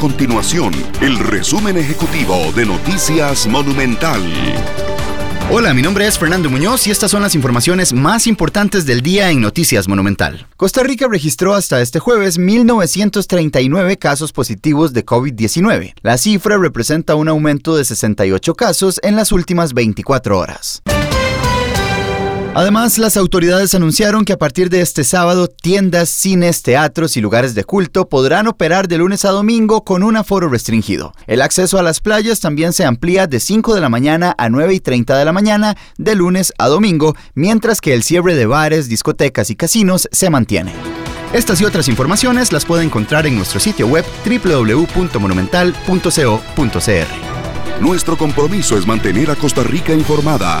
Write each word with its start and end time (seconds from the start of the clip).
continuación 0.00 0.72
el 1.02 1.18
resumen 1.18 1.76
ejecutivo 1.76 2.50
de 2.56 2.64
Noticias 2.64 3.46
Monumental. 3.46 4.18
Hola, 5.50 5.74
mi 5.74 5.82
nombre 5.82 6.06
es 6.06 6.18
Fernando 6.18 6.48
Muñoz 6.48 6.86
y 6.86 6.90
estas 6.90 7.10
son 7.10 7.20
las 7.20 7.34
informaciones 7.34 7.92
más 7.92 8.26
importantes 8.26 8.86
del 8.86 9.02
día 9.02 9.30
en 9.30 9.42
Noticias 9.42 9.88
Monumental. 9.88 10.46
Costa 10.56 10.82
Rica 10.82 11.06
registró 11.06 11.54
hasta 11.54 11.82
este 11.82 11.98
jueves 11.98 12.38
1.939 12.38 13.98
casos 13.98 14.32
positivos 14.32 14.94
de 14.94 15.04
COVID-19. 15.04 15.92
La 16.00 16.16
cifra 16.16 16.56
representa 16.56 17.14
un 17.14 17.28
aumento 17.28 17.76
de 17.76 17.84
68 17.84 18.54
casos 18.54 19.00
en 19.02 19.16
las 19.16 19.32
últimas 19.32 19.74
24 19.74 20.38
horas. 20.38 20.80
Además, 22.60 22.98
las 22.98 23.16
autoridades 23.16 23.74
anunciaron 23.74 24.26
que 24.26 24.34
a 24.34 24.38
partir 24.38 24.68
de 24.68 24.82
este 24.82 25.02
sábado, 25.02 25.48
tiendas, 25.48 26.10
cines, 26.10 26.60
teatros 26.60 27.16
y 27.16 27.22
lugares 27.22 27.54
de 27.54 27.64
culto 27.64 28.06
podrán 28.10 28.48
operar 28.48 28.86
de 28.86 28.98
lunes 28.98 29.24
a 29.24 29.30
domingo 29.30 29.82
con 29.82 30.02
un 30.02 30.18
aforo 30.18 30.46
restringido. 30.50 31.14
El 31.26 31.40
acceso 31.40 31.78
a 31.78 31.82
las 31.82 32.00
playas 32.00 32.40
también 32.40 32.74
se 32.74 32.84
amplía 32.84 33.26
de 33.26 33.40
5 33.40 33.74
de 33.74 33.80
la 33.80 33.88
mañana 33.88 34.34
a 34.36 34.50
9 34.50 34.74
y 34.74 34.80
30 34.80 35.16
de 35.16 35.24
la 35.24 35.32
mañana, 35.32 35.74
de 35.96 36.14
lunes 36.14 36.52
a 36.58 36.66
domingo, 36.68 37.14
mientras 37.32 37.80
que 37.80 37.94
el 37.94 38.02
cierre 38.02 38.34
de 38.34 38.44
bares, 38.44 38.90
discotecas 38.90 39.48
y 39.48 39.56
casinos 39.56 40.06
se 40.12 40.28
mantiene. 40.28 40.74
Estas 41.32 41.62
y 41.62 41.64
otras 41.64 41.88
informaciones 41.88 42.52
las 42.52 42.66
puede 42.66 42.84
encontrar 42.84 43.26
en 43.26 43.36
nuestro 43.38 43.58
sitio 43.58 43.86
web 43.88 44.04
www.monumental.co.cr. 44.26 47.06
Nuestro 47.80 48.18
compromiso 48.18 48.76
es 48.76 48.86
mantener 48.86 49.30
a 49.30 49.34
Costa 49.36 49.62
Rica 49.62 49.94
informada. 49.94 50.60